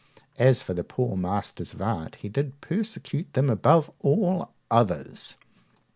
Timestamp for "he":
2.21-2.27